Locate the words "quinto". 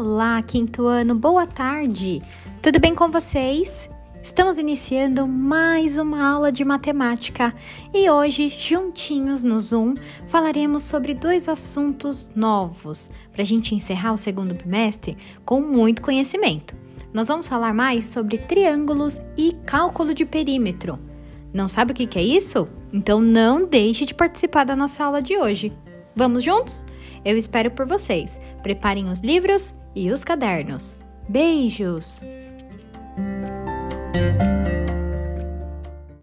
0.40-0.86